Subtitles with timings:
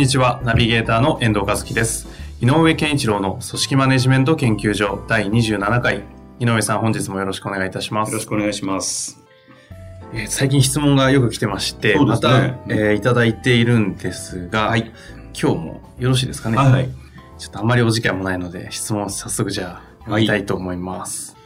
[0.00, 2.08] にちは、ナビゲーターの遠藤和樹です。
[2.40, 6.04] 井上健一郎の組織マネジメント研究所第27回。
[6.38, 8.10] 井上さん、本日もよろしくお願いいたします。
[8.10, 9.20] よろしくお願いします。
[10.14, 14.90] えー最近質問がよく来てまして、ねまた、えーいただいているんですが、はい
[15.40, 16.56] 今日もよろしいですかね？
[16.56, 16.88] はい
[17.38, 21.36] ちょっとあんまりお時間もないので、質問を早速じゃあ、やりたいと思います。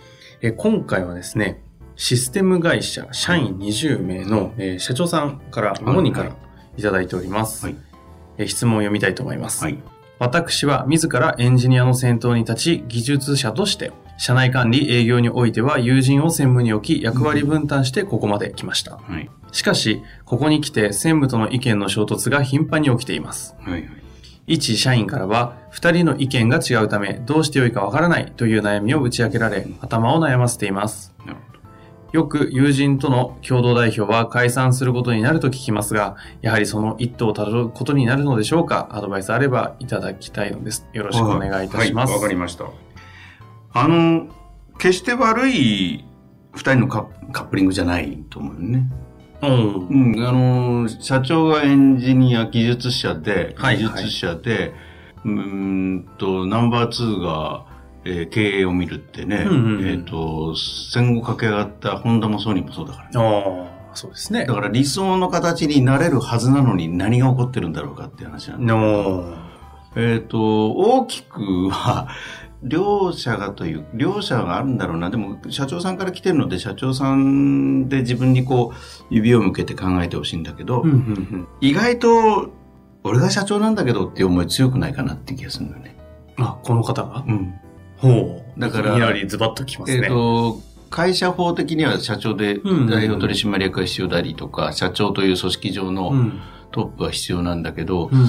[0.42, 1.60] えー今回はですね、
[1.96, 6.30] システム会社社員20名の、えー社長さんから、モニから
[6.76, 7.66] いただいております。
[7.66, 7.93] はいえー
[8.46, 9.64] 質問を読みたいと思います。
[9.64, 9.78] はい。
[10.18, 18.96] 私は自らエンジニアの先頭に立ち、技術者として、社内管理、営業においては友人を専務に置き、役割分担してここまで来ました。
[18.96, 19.28] はい。
[19.50, 23.56] しかし、ここに来て専務との意見の衝突が頻繁に起きています。
[23.60, 23.72] はい。
[23.72, 23.88] はい。
[24.46, 31.14] 一社員からは、二人の意見が違うため、どうしてよいかわからないという悩みを打ち明けられ、頭を悩ませています。
[31.26, 31.53] なるほど。
[32.14, 38.86] よく友人との共同代表は解散することになると聞きますが、やはりその一途をたどることになるのでしょうか？
[38.92, 40.86] アドバイスあればいただきたいのです。
[40.92, 42.10] よろしくお願いいたします。
[42.12, 42.66] はい、わかりました。
[43.72, 44.28] あの、
[44.78, 46.04] 決して悪い
[46.52, 48.88] 二人のカップリングじゃないと思うよね。
[49.42, 49.88] うん。
[49.88, 54.72] うん、あの、社長がエンジニア、技術者で、はい技術者で、
[55.24, 57.66] うーんと、ナンバー2が、
[58.04, 63.12] えー経営を見るってね、うんうんうんえっ、と、戦後駆け上がったホンダもソニーもそうだからね。
[63.16, 64.46] ああ、そうですね。
[64.46, 69.44] だから理想の形になれるはずなのに何が起こってるんだろうかっていう話なんだけどの
[69.96, 71.40] えっ、と、大きく
[71.70, 72.08] は、
[72.62, 75.10] 両者がという、両者があるんだろうな。
[75.10, 82.50] でも、社長さんから来てるので、社長さんで自分にこう、指を向けて考えてほしいんだけど、うんうん意外と、
[83.04, 85.96] 俺が社長なんだけどっていう思い強くないかなって気がするんだよね。
[86.38, 86.44] うん。
[86.44, 87.22] あ、この方が？
[87.28, 87.54] うん。
[88.04, 88.60] ほう。
[88.60, 90.08] だからいきなりズバッときますえっ、ね。
[90.08, 90.60] と、
[90.90, 96.40] 会社法的には社長でうんうん代表取締役が必要だりとか、社長という組織上うのん。
[96.70, 98.20] トップは必要なんだけど、うん。
[98.20, 98.26] や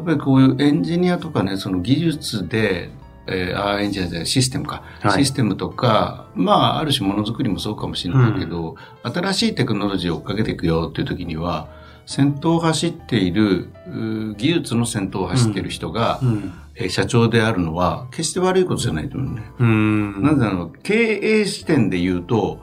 [0.00, 2.90] っぱりこういうエンジニアとかね、その技術で、
[3.26, 11.68] えー、あーエンジニアじゃない、システムか、はいシステムとか、まあ、ある種ものづくりもそうかもしれないけど、新しいテクノロジーを追っかけていくよっていう時には、
[12.06, 16.52] 先頭を走っている、うー技術の先頭を走っている人が、うん。
[16.78, 19.52] えー社長であるのは、決して悪いことじゃないと思うね。
[19.58, 20.22] うん。
[20.22, 22.60] なぜなの経営視点で言うと、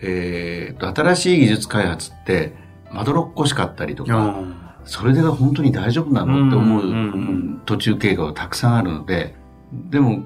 [0.00, 2.54] えーと、新しい技術開発って、
[2.92, 9.34] まどろっこしかったりとか、うんそれでは本当に大丈夫なのって思う途中経過がたくさんあるので、
[9.70, 10.22] でも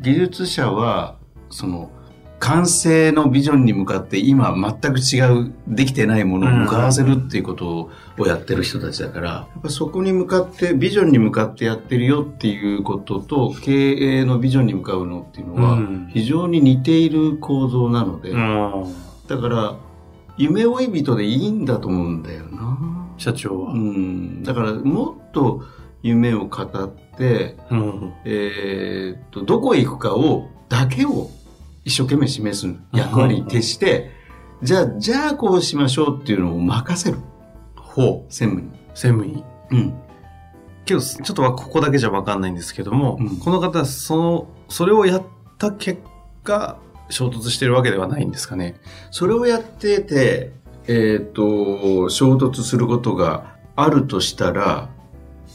[0.00, 1.18] 技術者は、
[1.50, 1.90] その、
[2.38, 18.94] 完成のビジョンに向かって今全く違う、できてないものを向かわせるっていうことをやってる人たちだから、やっぱそこに向かって、ビジョンに向かってやってるよっていうことと、経営のビジョンに向かうのっていうのはうん、非常に似ている構造なので、うん。
[19.28, 19.76] だから、
[20.36, 22.78] 夢追い人でいいんだと思うんだよな。
[23.16, 23.76] 社長はう。
[23.76, 25.62] ん、だからもっと
[26.02, 28.12] 夢を語って、うん。
[28.24, 31.30] えーっと、どこへ行くかを、だけを
[31.86, 34.10] 一生懸命示す役割に徹して、
[34.60, 37.18] じゃあ、じゃあこうしましょうっていうのを任せる。
[37.76, 38.32] ほう。
[38.32, 38.68] 専務に。
[38.92, 39.44] 専務に。
[39.70, 39.94] うん。
[40.84, 45.22] けど、ちょっとはここだけじゃわかんないんですけども、うんここの方、その、それをやっ
[45.58, 46.02] た結
[46.42, 48.80] 果、衝突してるわけではないんですかね。
[49.12, 50.52] それをやってて、
[50.88, 54.88] えーっと、衝突することがあるとしたら、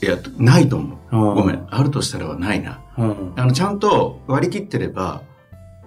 [0.02, 1.36] いや、ないと思う。
[1.36, 1.68] ごめん。。
[1.70, 2.82] あるとしたらはないな。
[2.98, 3.34] うん。
[3.36, 5.24] あの、ちゃんと割り切ってれば、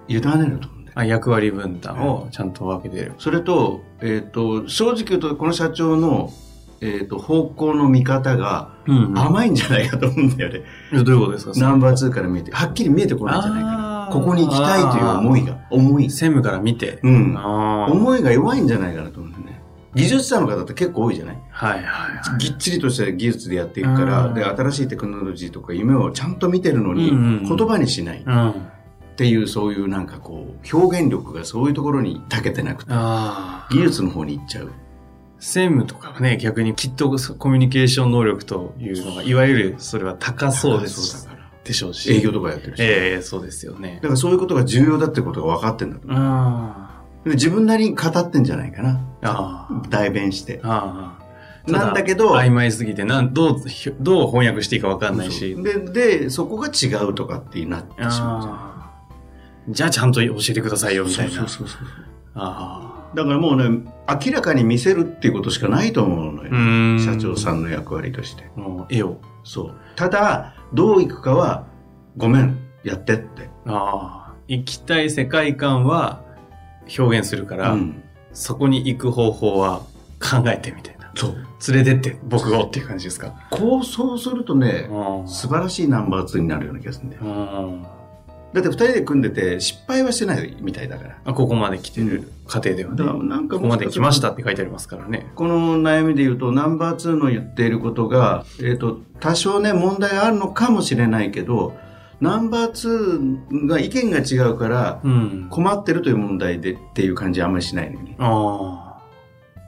[0.09, 0.47] 委ねると思
[0.79, 0.93] うんだよ。
[0.97, 3.13] あ役割分担をちゃんと分けてる。
[3.19, 6.31] それと、えっ、と、正直言うと、この社長の、
[6.81, 10.61] えっ、と、方向の見方がうん甘いんじゃないかと思うんだよね。
[10.93, 11.53] いやどういうことですか？
[11.59, 14.09] ナンバー2から見えて、はっきり見えてこないんじゃないかな。
[14.13, 16.11] ここに行きたいという思いが、思い。
[16.11, 16.99] 専務から見て。
[17.03, 17.35] うん。
[17.37, 19.61] 思いが弱いんじゃないかなと思うんだよね。
[19.95, 21.39] 技術者の方って結構多いじゃない？
[21.51, 22.39] はいはいはい。
[22.39, 28.55] ぎっちりとした技術でやっていくから、うんで、新しいテクノロジーとか夢をちゃんと見てるのに、うんうん言葉にしないっうん。
[29.17, 32.91] ていう、そういうなんかこう、表現力がそういうところに長けてなくて。
[32.91, 34.71] 技術の方に行っちゃう。
[35.39, 41.51] 専務とかはね、逆にきっとコミュニケーション能力というのが、いわゆるそれは高そうですそうだから。
[41.65, 42.13] でしょうし。
[42.13, 42.83] 営業とかやってるし。
[42.83, 44.09] ええそうですよねだ。
[44.09, 46.91] からそういうことが重要だってことが分かってんだと思
[47.27, 47.31] う。
[47.31, 49.69] 自分なりに語ってんじゃないかな。
[49.89, 50.61] 代弁して。
[50.63, 50.69] あ。
[50.69, 51.25] ああ。
[51.71, 53.57] なんだけど、曖昧すぎてなんどう、
[54.01, 55.57] どう翻訳していいか分かんないし。
[55.57, 58.84] で、で、そこが違うとかってなってしまう
[59.69, 59.89] じゃん。
[59.89, 61.35] あちゃんと教えてくださいよ、みたいな。
[61.35, 61.81] そうそうそう
[62.35, 63.81] あだからもうね、
[64.27, 66.99] 明らかに見せるっていうことしかないと思うのよ。
[66.99, 68.51] 社長さんの役割として。
[68.89, 69.19] 絵を。
[69.45, 69.75] そう。
[69.95, 71.67] ただ、どういくかは、
[72.17, 73.49] ごめん、やってって。
[73.67, 74.35] ああ。
[74.49, 76.23] 行きたい世界観は
[76.99, 78.03] 表現するから、うん。
[78.33, 79.83] そこに行く方法は
[80.21, 81.13] 考えてみたいな。
[81.15, 81.37] そう。
[81.73, 83.33] 連れてって、僕をっていう感じですか？
[83.51, 87.23] こう、そうするとね、うん素晴らしいナンバー2になるような気がするんだよ。
[88.55, 91.19] うんだって二人で組んでて失敗はしてないみたいだから。
[91.25, 92.99] あここまで来てる過程ではね。
[92.99, 95.27] だからなんかここまで来ましたって書いてありますからね。
[95.35, 101.75] この悩みで言うと、ナンバー2の言っていることが、えっ、と、多少ね、問題があるのかもしれないけど、
[102.21, 105.47] ナンバー2が意見が違うから、うん。
[105.51, 108.17] 困ってるという問題でっていう感じはあんまりしないのよね。
[108.21, 109.01] あ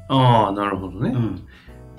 [0.09, 0.15] あ。
[0.15, 1.11] ああ、なるほどね。
[1.11, 1.47] うん。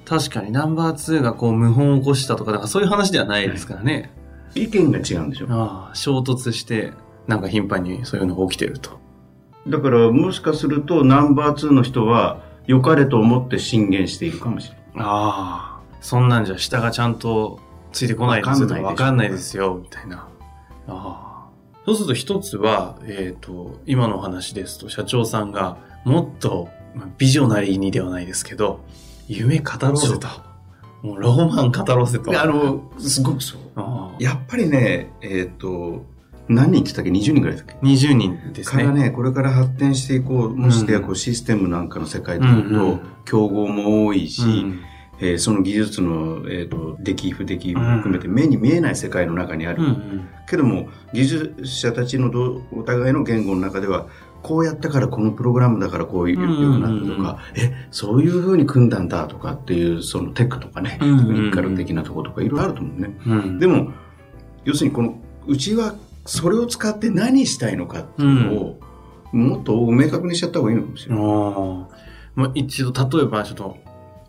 [0.06, 4.10] 確かにナンバー2がこう謀反を起こしたとか、なんかそういう話ではないですからね。
[4.56, 5.48] 意見が違うんでしょ。
[5.50, 6.94] ああ、衝突して、
[7.28, 9.00] なんか頻繁にそういうのが起きてると。
[9.68, 14.84] だから、もしかすると、ナンバー2の人は、良かれと思って進言しているかもしれない。
[14.98, 15.82] ああ。
[16.02, 17.60] そんなんじゃ下がちゃんと
[17.92, 18.68] ついてこないですよ。
[18.68, 20.28] わかんないでしょわかんないですよ、みたいな。
[20.88, 21.48] ああ。
[21.86, 28.82] そうすると一つは、えっ、と、今のお話ですと、社長さんがもっと、まあビジョナリーにではないですけど、
[29.28, 30.28] 夢語ろうぜと。
[31.02, 32.32] もうロマン語ろうぜと。
[32.32, 34.24] であの、すごくそう。
[34.24, 36.06] やっぱりね、えっ、と、
[36.50, 38.84] 何人って言ったっけ ?20 人ぐらいだっけ？20人ですね。
[38.84, 44.80] からね、これから発展していこう、もしやこうシステムなんかの世界でいうと、うんうん競合も多いし、うん
[45.20, 49.84] えーその技術の、えー、と出来不出来も含めて目に見えない世界の中にある。
[49.84, 54.08] うんうんけども、技術者たちのどお互いの言語の中では、
[54.44, 61.36] こうやったからこのプログラムだからこういうようになったとか、え、そういう風に組んだんだとかっていう、そのテックとかね、テうんうんうん。
[61.36, 63.18] クニカル的なところとかいろいろあると思うね。
[63.25, 63.60] うん。
[63.60, 63.92] でも、
[64.63, 65.95] 要するにこの、うちは
[66.25, 68.80] それを使って何したいのかっていうのを、
[69.31, 71.24] もっと明確にしちゃった方がいいのかもしれない。
[72.36, 73.78] まあ、一度、例えばちょっと、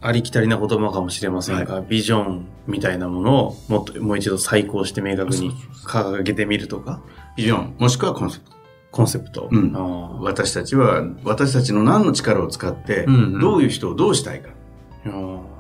[0.01, 5.51] ありきたりな言葉かもしれませんが、ビジョンみたいなものをもっと、もう一度再考して明確に
[5.85, 7.03] 掲げてみるとか、
[7.37, 8.58] ビジョン、もしくはコンセプト。
[8.91, 9.49] コンセプト。
[9.51, 14.51] うんあ私たちは、私たちの何の力を使ってうんうん、どういう人をどうしたいか。
[15.07, 15.13] ああ
[15.55, 15.59] あ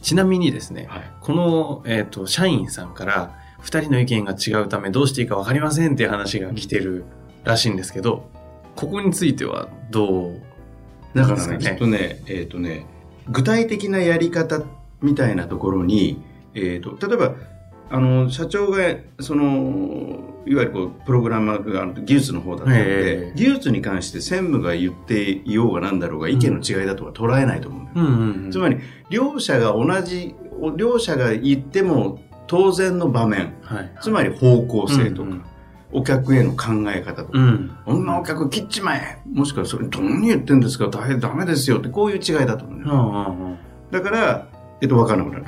[0.00, 1.10] ちなみにですね、はい。
[1.20, 7.04] この、えっ、と、社員さんから、二人の意見が違うためどうしていいかわかりませんっていう話が来てる
[7.44, 8.30] らしいんですけど、
[8.76, 10.40] ここについてはどう
[11.14, 12.86] だからね、ねきっとね、えっ、とね、
[13.28, 14.62] 具体的なやり方
[15.02, 16.22] みたいなところに、
[16.54, 17.34] えっ、と、例えば、
[17.90, 18.78] あの、社長が、
[19.20, 28.78] その、いわゆるこう、プログラマーが技術の方だったのええ、で技術に関して専務が言っていようがなんだろうが意見の違いだとは捉えないと思うつまり、
[29.10, 30.34] 両者が同じ、
[30.76, 33.92] 両者が言っても当然の場面、はい。
[34.00, 35.44] つまり方向性とか、うんうん
[35.90, 37.70] お客への考え方とか、うん。
[37.86, 39.22] 女お客切っちまえ。
[39.32, 40.88] もしくはそれ何言ってんですか？
[40.88, 43.58] 大変ダメですよってこういう違いだと思うね、うんうんうん。
[43.90, 44.48] だから、
[44.82, 45.44] えっと、分からなくなる。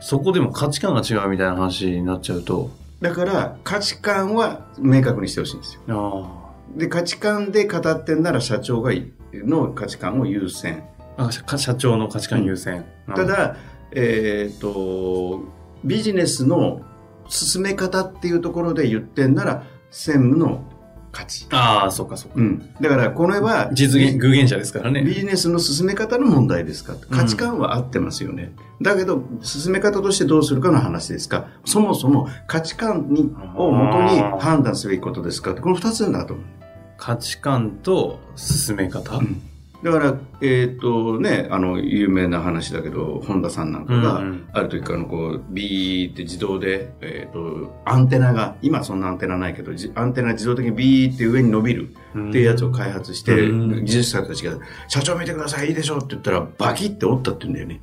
[0.00, 5.80] そこでも価値観が違うみたいな話になっちゃうと、だから、価値観は明確にしてほしいんですよ。
[5.88, 10.82] あで、価値観で語ってんなら社長がいの価値観を優先。
[11.16, 12.84] ああ社社長の価値観優先。
[13.14, 13.56] ただ、
[13.92, 15.44] えっと、
[15.84, 16.80] ビジネスの
[17.28, 20.62] 進め方っていうところで言ってんなら、専務の
[21.18, 21.46] 価値。
[21.50, 22.36] ああ、そうかそうか。
[22.36, 22.70] うん。
[22.80, 25.12] だから、これは、実現、具現者ですからビね。
[25.12, 26.94] ジネスの進め方の問題ですか？
[27.10, 28.52] 価値観は合ってますよね。
[28.80, 31.48] だけど、進め方としてどうするかの話ですか？
[31.64, 35.50] そもそも価値観にをもとに判断すべきことですか？
[35.50, 36.46] って、この二つなんだと思う。
[36.96, 39.16] 価値観と進め方？
[39.16, 39.42] うん
[39.82, 53.84] だから、えっ、とね、あの、有名な話だけど、本田さんなんかが、ある時からのこう、ビーって自動で、えっ、と、アンテナが、今そんなアンテナないけど、じアンテナ自動的にビーって上に伸びるっていうやつを開発して、うん。
[53.84, 54.58] 技術者たちが、
[54.88, 57.80] 社長見てください、いいでしょって言ったら、バキって折ったって言うんだよね。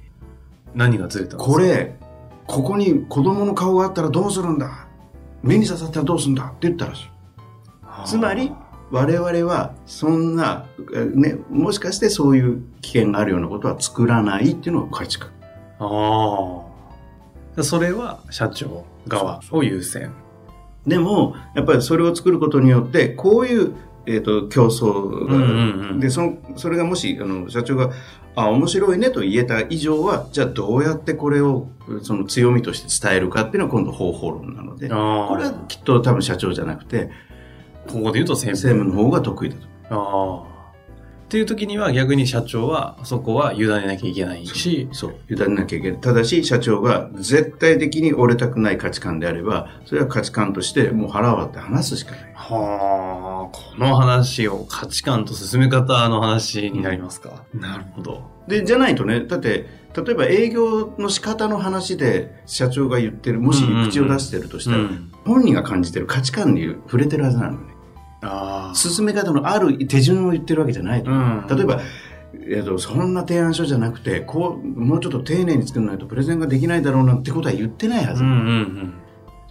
[0.74, 1.96] 何がずれたこれ、
[2.46, 4.86] ここに子供の顔があったらどうするんだ？
[5.42, 6.48] 目に刺さったらどうするんだ？
[6.48, 7.10] って言ったらしい。
[8.06, 8.52] つまり、
[8.92, 15.32] 我々はそんな、えね、もしかしてそういう危険があるようなことは作らないっていうのが価値観。
[15.80, 16.62] あ
[17.58, 17.64] あ。
[17.64, 20.12] それは社長側を優先。
[20.86, 23.74] でも、やっぱりそれを作ることによって、こういう、
[24.06, 27.92] えっ、と、競争が、うんうんうんで、その、それがもし、あの、社長が、
[28.36, 31.70] あ、面白いねと言えた以上は、じゃあどうやってこれを、
[32.04, 35.28] その強みとして伝えるかっていうのは今度方法論なので、ああ。
[35.28, 37.10] これはきっと多分社長じゃなくて、
[37.88, 39.66] ここで言うと専専務の方が得意だと。
[39.90, 40.56] ああ。
[41.26, 46.00] っていう時には逆に社長はそこは委ねなきゃいけないし、そう、委ねなきゃいけない。
[46.00, 52.34] ただし、社長が絶対的に折れたくない価値観であれば、それは価値観としてもう腹割って話すしかない。
[52.36, 57.44] はあ、この話を価値観と進め方の話になりますか。
[57.56, 58.30] なるほど。
[58.48, 59.66] で、じゃないとね、だって、
[59.96, 67.75] 例えば営業の仕方の話で社長が言ってる、もし口を出してるとしたら、うん本人が感じてる価値観に触れてるはずなのね。
[68.74, 71.12] 進め方のある手順を言ってるわけじゃないと。
[71.12, 71.82] うん例えば、
[72.50, 78.24] えっと、そんな提案書じゃなくて、こう、もうちょっと丁寧に作らないとプレゼンができないだろうなってことは言ってないはず。
[78.24, 78.94] うんうんうん。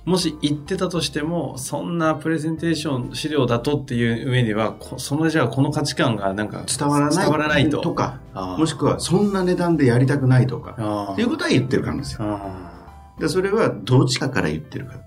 [0.05, 7.17] もし言ってたとしても、そんなプレゼンテーション資料だとっていう上では、こそのじゃあこの価値観がなんか伝わらない。
[7.17, 7.95] 伝わらないと。
[7.95, 12.19] か、あーもしくは、そんな値段でやりたくないとか、あっていうことは言ってるからですよ。
[12.23, 12.71] あ
[13.19, 15.01] で、それはどっちかから言ってるから。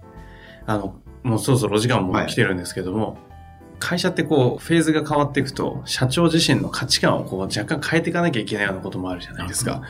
[0.66, 3.18] あの、もうそろそろお時間も来てるんですけども、
[3.80, 9.82] 会社ってこう、フェーズが変わっていくと、社長自身の価値観をこう若干変えていかなきゃいけないようなこともあるじゃないですか。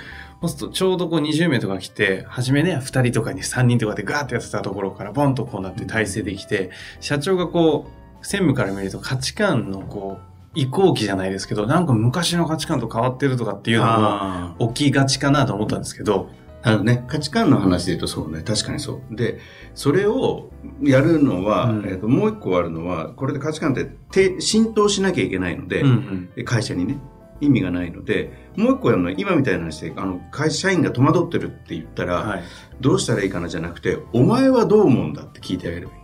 [0.41, 7.88] そうすると、ちょうどこう20名とか来て、初めね、2人とかに3人とかでガーってやってたところから、ボンとこうなって体制できて、社長がこ
[8.22, 16.29] う、専務から見ると価値観のこう、移行期じゃないですけど、なんか昔の価値観と変わってるとかっていうのもあ起きがちかなと思ったんですけど、
[16.67, 19.15] あのね、価値観の話で言うとそうね、確かにそう。
[19.15, 19.39] で、
[19.74, 27.00] それをやるのは、うんえっともう一個あるのは、これで価値観ってて浸透しなきゃいけないので、うん会社にね、
[27.39, 32.43] 意味がないので、もう一個やるのは、今みたいな話で、あの、会社員が戸惑ってるって言ったら、はい。
[32.81, 35.95] どうしたらいいかなじゃなくて、お前はどう思うんだって聞いてあげればい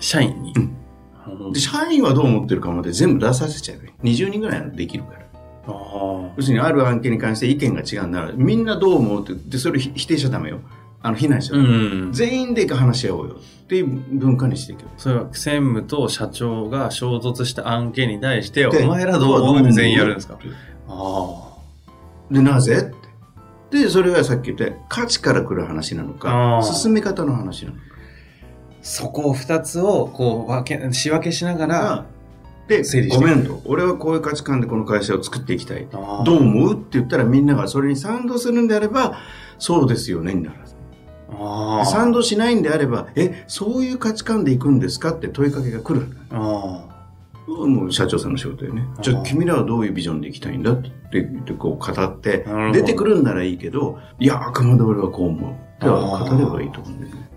[0.00, 0.50] 社員に？
[0.50, 0.54] い。
[1.52, 4.14] で、社員はどう思ってるかまで全部出させちゃえばいい。
[4.16, 5.29] 20人ぐらいならできるから。
[5.70, 10.60] ああ要するに、ある案件に関して意見が違うなら、みんなどう思うって、で、それを否否定しちゃダメよ。
[11.02, 11.68] あの、非難しちゃダメ。
[11.68, 11.72] う
[12.08, 12.12] ん。
[12.12, 20.38] 全員で話し合おうよっていう文化にしていけそれは専務と社長が衝突した案件に対して、でお前らどう思う全員やるんですか？
[20.88, 21.56] あ
[22.30, 23.78] で、なぜって。
[23.84, 27.82] で、それがさっき言った価値から来る話なのか進め方の話なのか。
[27.86, 27.90] あ。
[28.82, 32.19] そこを二つを、こう、分け、仕分けしながら、で整
[32.78, 33.60] 理、していくごめんと。
[33.64, 35.86] 俺はこういう価値観でこの会社を作っていきたい。
[36.24, 36.74] どう思う？
[36.74, 39.18] って言ったらみんながそれに賛同するんであれば、
[39.58, 41.90] そうですよねになるはず。
[41.90, 46.06] 賛同しないんであれば、え、そういう価値観でいくんですかって問いかけが来る。
[46.30, 46.86] あ
[47.46, 48.86] もう社長さんの仕事よね。
[49.00, 55.50] じゃあ君らはどういうビジョンでいきたいんだって言ってこう語って出てくるんならいいけど、いや、あくまで俺はこう思う。
[55.50, 57.30] っては語ればいいと思うんだよね。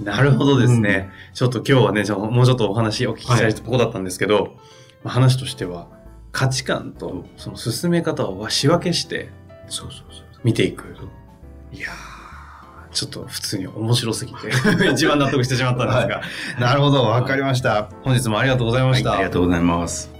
[0.00, 0.04] あ。
[0.04, 1.10] なるほどですね。
[1.34, 4.56] ちょっと今日はね、ちょもうちょっとお話お聞きしたいところだったんですけど、
[5.02, 5.88] まあ話としては、
[6.32, 9.30] 価値観とその進め方を仕分けして
[9.68, 10.24] そうそうそう。
[10.44, 10.96] 見ていく。
[11.72, 14.50] いやー、ちょっと普通に面白すぎて、
[14.92, 16.22] 一番納得してしまったんですが。
[16.58, 17.88] なるほど、わかりました。
[18.02, 19.14] 本日もありがとうございました。
[19.14, 20.19] ありがとうございます。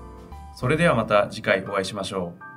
[0.53, 2.50] それではまた次回お会いしましょう。